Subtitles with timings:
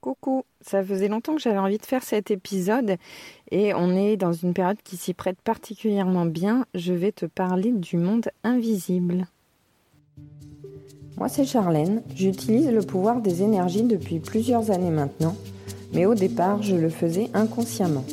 [0.00, 2.96] Coucou, ça faisait longtemps que j'avais envie de faire cet épisode
[3.50, 6.64] et on est dans une période qui s'y prête particulièrement bien.
[6.74, 9.26] Je vais te parler du monde invisible.
[11.18, 15.36] Moi c'est Charlène, j'utilise le pouvoir des énergies depuis plusieurs années maintenant,
[15.92, 18.06] mais au départ je le faisais inconsciemment.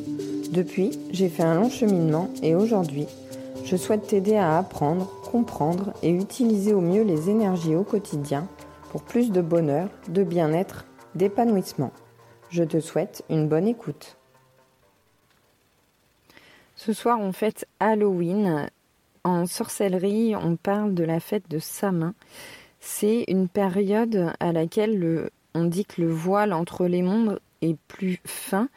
[0.52, 3.06] Depuis, j'ai fait un long cheminement et aujourd'hui,
[3.64, 8.46] je souhaite t'aider à apprendre, comprendre et utiliser au mieux les énergies au quotidien
[8.92, 10.84] pour plus de bonheur, de bien-être
[11.18, 11.92] d'épanouissement.
[12.50, 14.18] Je te souhaite une bonne écoute.
[16.76, 18.70] Ce soir, on fête Halloween.
[19.24, 22.14] En sorcellerie, on parle de la fête de Samin.
[22.80, 28.22] C'est une période à laquelle on dit que le voile entre les mondes est plus
[28.26, 28.70] fin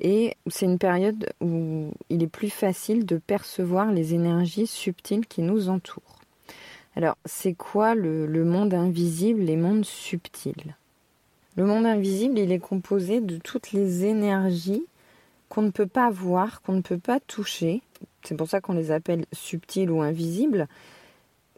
[0.00, 5.40] et c'est une période où il est plus facile de percevoir les énergies subtiles qui
[5.40, 6.20] nous entourent.
[6.94, 10.76] Alors, c'est quoi le, le monde invisible, les mondes subtils?
[11.56, 14.84] Le monde invisible, il est composé de toutes les énergies
[15.48, 17.82] qu'on ne peut pas voir, qu'on ne peut pas toucher.
[18.22, 20.68] C'est pour ça qu'on les appelle subtiles ou invisibles.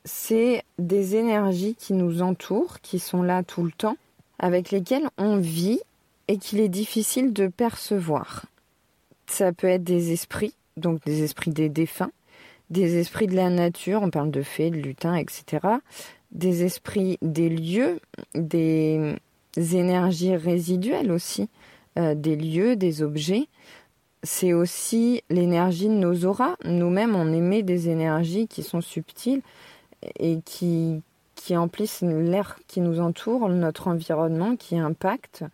[0.04, 3.96] C'est des énergies qui nous entourent, qui sont là tout le temps,
[4.38, 5.80] avec lesquelles on vit
[6.28, 8.46] et qu'il est difficile de percevoir.
[9.26, 12.12] Ça peut être des esprits, donc des esprits des défunts,
[12.70, 15.66] des esprits de la nature, on parle de fées, de lutins, etc.
[16.30, 18.00] Des esprits des lieux,
[18.34, 19.16] des
[19.56, 21.48] énergies résiduelles aussi,
[21.98, 23.48] euh, des lieux, des objets.
[24.22, 26.56] C'est aussi l'énergie de nos auras.
[26.64, 29.42] Nous-mêmes, on émet des énergies qui sont subtiles
[30.18, 31.02] et qui,
[31.34, 35.44] qui emplissent l'air qui nous entoure, notre environnement, qui impactent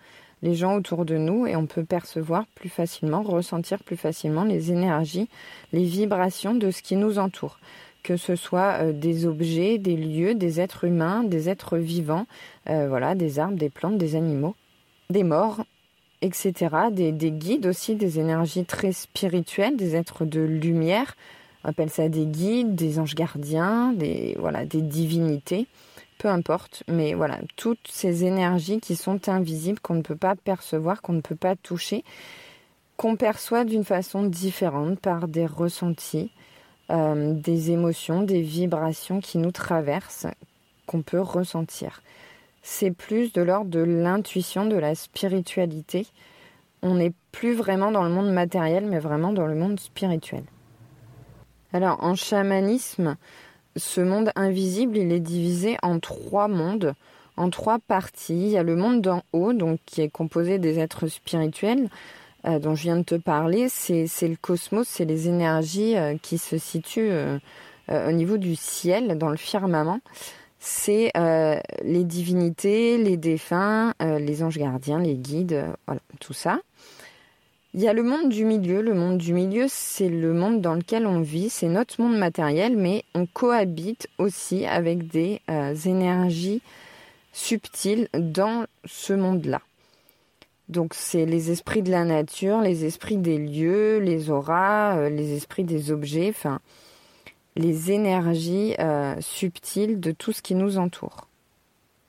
[0.43, 4.73] les gens autour de nous et on peut percevoir plus facilement, ressentir plus facilement les
[4.73, 5.29] énergies,
[5.73, 7.59] les vibrations de ce qui nous entoure
[8.05, 12.27] que ce soit euh, des objets, des lieux, des êtres humains, des êtres vivants,
[12.71, 14.55] euh, voilà, des arbres, des plantes, des animaux,
[15.11, 15.65] des morts,
[16.21, 16.55] etc.
[16.93, 21.17] Des, guides aussi, des énergies très spirituelles, des êtres de lumière.
[21.65, 24.37] On appelle ça des guides, des anges gardiens, des
[24.67, 25.67] des divinités,
[26.19, 26.85] peu importe.
[26.89, 31.23] Mais voilà, toutes ces énergies qui sont invisibles, qu'on ne peut pas percevoir, qu'on ne
[31.23, 32.05] peut pas toucher,
[32.99, 36.31] qu'on perçoit d'une façon différente par des ressentis.
[36.91, 40.27] Euh, des émotions, des vibrations qui nous traversent,
[40.87, 42.03] qu'on peut ressentir.
[42.63, 46.07] C'est plus de l'ordre de l'intuition, de la spiritualité.
[46.83, 50.45] On n'est plus vraiment dans le monde matériel, mais vraiment dans le monde spirituel.
[51.73, 53.17] Alors, en chamanisme,
[53.77, 56.93] ce monde invisible, il est divisé en trois mondes,
[57.39, 58.35] en trois parties.
[58.35, 61.89] Il y a le monde d'en haut, donc qui est composé des êtres spirituels.
[62.47, 66.37] Euh, dont je viens de te parler, c'est le cosmos, c'est les énergies euh, qui
[66.37, 67.39] se situent euh,
[67.89, 70.01] au niveau du ciel, dans le firmament.
[70.59, 71.13] C'est
[71.83, 76.61] les divinités, les défunts, les anges gardiens, les guides, voilà, tout ça.
[77.75, 78.81] Il y a le monde du milieu.
[78.81, 82.79] Le monde du milieu, c'est le monde dans lequel on vit, c'est notre monde matériel,
[82.79, 85.43] mais on cohabite aussi avec des
[85.85, 86.63] énergies
[87.35, 89.61] subtiles dans ce monde-là.
[90.69, 95.35] Donc c'est les esprits de la nature, les esprits des lieux, les auras, euh, les
[95.35, 96.61] esprits des objets, enfin
[97.57, 101.29] les énergies euh, subtiles de tout ce qui nous entoure.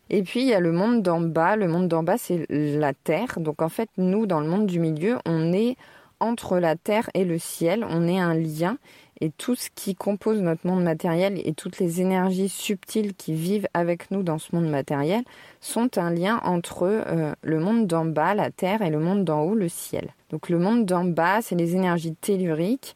[0.10, 1.56] Et puis il y a le monde d'en bas.
[1.56, 3.40] Le monde d'en bas c'est la terre.
[3.40, 5.76] Donc en fait nous dans le monde du milieu on est
[6.20, 7.86] entre la terre et le ciel.
[7.90, 8.78] On est un lien
[9.22, 13.68] et tout ce qui compose notre monde matériel et toutes les énergies subtiles qui vivent
[13.74, 15.24] avec nous dans ce monde matériel
[15.62, 19.42] sont un lien entre euh, le monde d'en bas, la terre, et le monde d'en
[19.42, 20.14] haut, le ciel.
[20.30, 22.96] Donc le monde d'en bas, c'est les énergies telluriques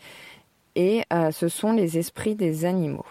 [0.75, 3.06] et euh, ce sont les esprits des animaux.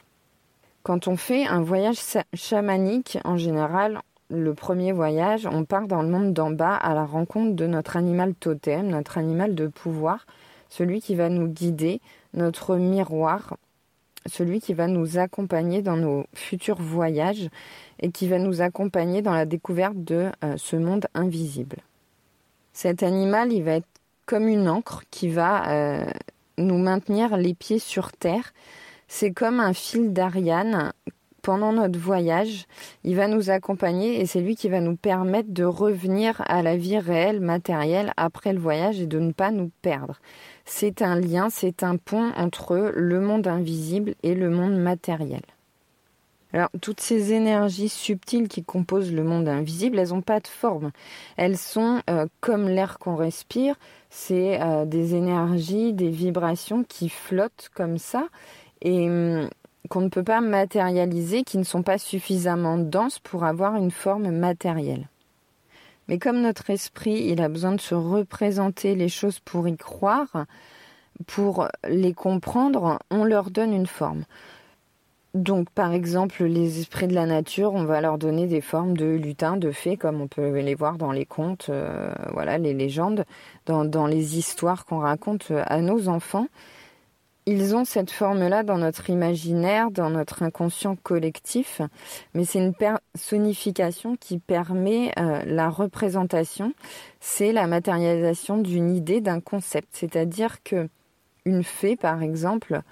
[0.82, 1.98] Quand on fait un voyage
[2.34, 7.04] chamanique, en général, le premier voyage, on part dans le monde d'en bas à la
[7.04, 10.26] rencontre de notre animal totem, notre animal de pouvoir,
[10.68, 12.00] celui qui va nous guider,
[12.34, 13.56] notre miroir,
[14.26, 17.48] celui qui va nous accompagner dans nos futurs voyages
[18.00, 21.78] et qui va nous accompagner dans la découverte de euh, ce monde invisible.
[22.72, 23.88] Cet animal, il va être
[24.26, 26.10] comme une encre qui va euh,
[26.58, 28.52] nous maintenir les pieds sur terre.
[29.08, 30.92] C'est comme un fil d'Ariane
[31.48, 32.66] pendant notre voyage,
[33.04, 36.76] il va nous accompagner et c'est lui qui va nous permettre de revenir à la
[36.76, 40.20] vie réelle, matérielle, après le voyage et de ne pas nous perdre.
[40.66, 45.40] C'est un lien, c'est un pont entre le monde invisible et le monde matériel.
[46.52, 50.90] Alors, toutes ces énergies subtiles qui composent le monde invisible, elles n'ont pas de forme.
[51.38, 53.74] Elles sont euh, comme l'air qu'on respire.
[54.10, 58.28] C'est euh, des énergies, des vibrations qui flottent comme ça.
[58.82, 59.48] Et hum,
[59.88, 64.30] qu'on ne peut pas matérialiser, qui ne sont pas suffisamment denses pour avoir une forme
[64.30, 65.08] matérielle.
[66.08, 70.46] Mais comme notre esprit, il a besoin de se représenter les choses pour y croire,
[71.26, 74.24] pour les comprendre, on leur donne une forme.
[75.34, 79.04] Donc, par exemple, les esprits de la nature, on va leur donner des formes de
[79.04, 83.24] lutins, de fées, comme on peut les voir dans les contes, euh, voilà, les légendes,
[83.66, 86.46] dans, dans les histoires qu'on raconte à nos enfants.
[87.50, 91.80] Ils ont cette forme-là dans notre imaginaire, dans notre inconscient collectif,
[92.34, 96.74] mais c'est une personnification qui permet euh, la représentation.
[97.20, 99.88] C'est la matérialisation d'une idée, d'un concept.
[99.92, 100.90] C'est-à-dire que
[101.46, 102.82] une fée, par exemple,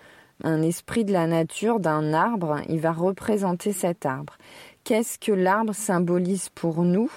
[0.42, 4.38] un esprit de la nature d'un arbre, il va représenter cet arbre.
[4.84, 7.12] Qu'est-ce que l'arbre symbolise pour nous?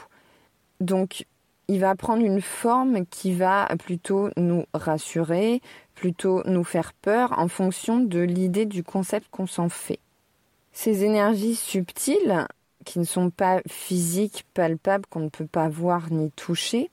[0.82, 1.24] Donc,
[1.70, 5.62] il va prendre une forme qui va plutôt nous rassurer,
[5.94, 10.00] plutôt nous faire peur en fonction de l'idée du concept qu'on s'en fait.
[10.74, 12.48] Ces énergies subtiles,
[12.86, 16.90] qui ne sont pas physiques, palpables, qu'on ne peut pas voir ni toucher,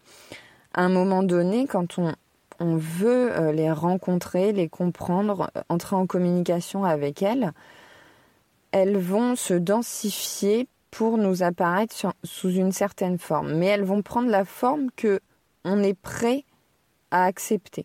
[0.75, 2.15] à un moment donné, quand on
[2.59, 7.53] on veut euh, les rencontrer, les comprendre, euh, entrer en communication avec elles,
[8.73, 13.53] elles vont se densifier pour nous apparaître sous une certaine forme.
[13.55, 15.21] Mais elles vont prendre la forme que
[15.63, 16.45] on est prêt
[17.11, 17.85] à accepter.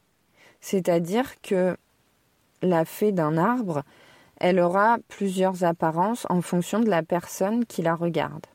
[0.62, 1.76] C'est-à-dire que
[2.62, 3.84] la fée d'un arbre,
[4.38, 8.46] elle aura plusieurs apparences en fonction de la personne qui la regarde.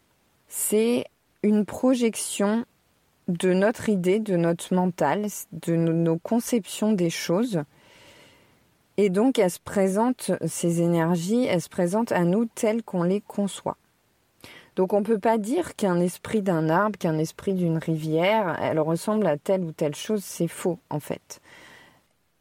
[0.49, 1.05] C'est
[1.43, 2.65] une projection
[3.29, 7.63] de notre idée, de notre mental, de nos conceptions des choses.
[8.97, 13.21] Et donc, elles se présentent, ces énergies, elles se présentent à nous telles qu'on les
[13.21, 13.77] conçoit.
[14.77, 18.79] Donc, on ne peut pas dire qu'un esprit d'un arbre, qu'un esprit d'une rivière, elle
[18.79, 20.23] ressemble à telle ou telle chose.
[20.23, 21.41] C'est faux, en fait.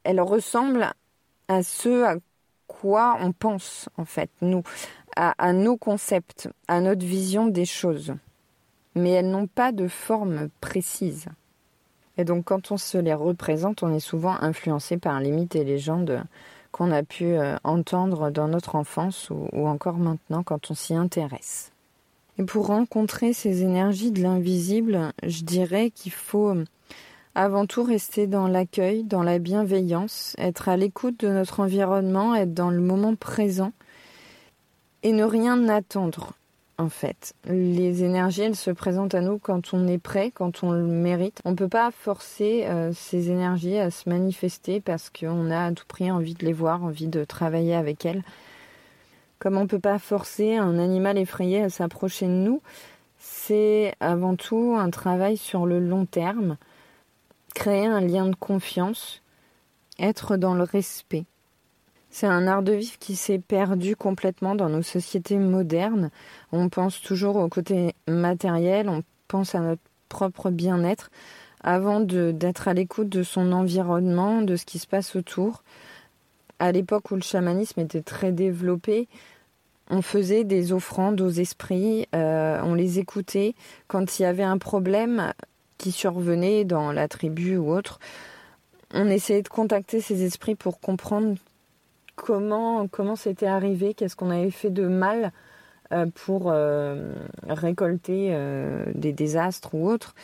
[0.03, 0.93] Elle ressemble
[1.47, 2.15] à ce à
[2.67, 4.63] quoi on pense, en fait, nous,
[5.15, 8.13] à nos concepts, à notre vision des choses
[8.95, 11.27] mais elles n'ont pas de forme précise.
[12.17, 15.65] Et donc quand on se les représente, on est souvent influencé par les mythes et
[15.65, 16.23] légendes
[16.71, 21.71] qu'on a pu euh, entendre dans notre enfance ou, encore maintenant quand on s'y intéresse.
[22.37, 26.65] Et pour rencontrer ces énergies de l'invisible, je dirais qu'il faut euh,
[27.33, 32.53] avant tout rester dans l'accueil, dans la bienveillance, être à l'écoute de notre environnement, être
[32.53, 33.71] dans le moment présent
[35.03, 36.33] et ne rien attendre
[36.77, 37.33] en fait.
[37.45, 41.41] Les énergies, elles se présentent à nous quand on est prêt, quand on le mérite.
[41.45, 45.71] On ne peut pas forcer euh, ces énergies à se manifester parce qu'on a à
[45.71, 48.23] tout prix envie de les voir, envie de travailler avec elles.
[49.45, 52.63] Comme on ne peut pas forcer un animal effrayé à s'approcher de nous,
[53.19, 56.57] c'est avant tout un travail sur le long terme,
[57.53, 59.21] créer un lien de confiance,
[59.99, 61.25] être dans le respect.
[62.09, 66.09] C'est un art de vivre qui s'est perdu complètement dans nos sociétés modernes.
[66.51, 71.11] On pense toujours au côté matériel, on pense à notre propre bien-être
[71.61, 75.61] avant d'être à l'écoute de son environnement, de ce qui se passe autour.
[76.57, 79.07] À l'époque où le chamanisme était très développé,
[79.89, 83.55] on faisait des offrandes aux esprits, euh, on les écoutait.
[83.87, 85.33] Quand il y avait un problème
[85.77, 87.99] qui survenait dans la tribu ou autre,
[88.93, 91.35] on essayait de contacter ces esprits pour comprendre
[92.15, 95.31] comment comment c'était arrivé, qu'est-ce qu'on avait fait de mal
[95.91, 97.13] euh, pour euh,
[97.47, 98.35] récolter
[98.93, 100.15] des désastres ou autres.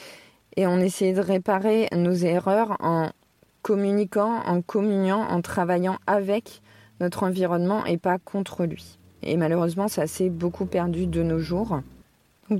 [0.57, 3.11] Et on essayait de réparer nos erreurs en
[3.61, 6.61] communiquant, en communiant, en travaillant avec
[6.99, 8.97] notre environnement et pas contre lui.
[9.23, 11.81] Et malheureusement, ça s'est beaucoup perdu de nos jours.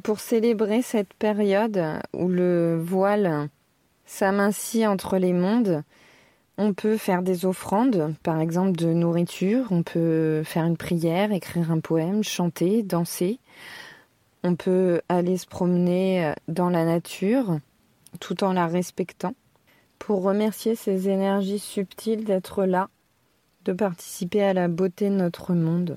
[0.04, 1.82] Pour célébrer cette période
[2.14, 3.50] où le voile
[4.06, 5.84] s'amincit entre les mondes,
[6.58, 11.72] on peut faire des offrandes, par exemple de nourriture, on peut faire une prière, écrire
[11.72, 13.40] un poème, chanter, danser.
[14.44, 17.60] On peut aller se promener dans la nature
[18.20, 19.34] tout en la respectant
[20.00, 22.90] pour remercier ces énergies subtiles d'être là,
[23.66, 25.96] de participer à la beauté de notre monde.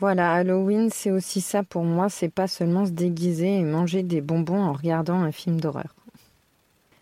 [0.00, 4.20] Voilà, Halloween, c'est aussi ça pour moi, c'est pas seulement se déguiser et manger des
[4.20, 5.94] bonbons en regardant un film d'horreur.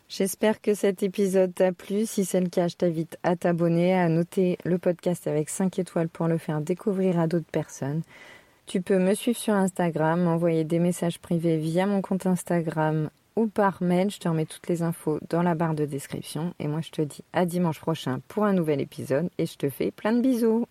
[0.08, 2.06] J'espère que cet épisode t'a plu.
[2.06, 6.08] Si c'est le cas, je t'invite à t'abonner, à noter le podcast avec 5 étoiles
[6.08, 8.02] pour le faire découvrir à d'autres personnes.
[8.66, 13.46] Tu peux me suivre sur Instagram, m'envoyer des messages privés via mon compte Instagram ou
[13.46, 14.10] par mail.
[14.10, 16.54] Je te remets toutes les infos dans la barre de description.
[16.60, 19.68] Et moi, je te dis à dimanche prochain pour un nouvel épisode et je te
[19.68, 20.66] fais plein de bisous.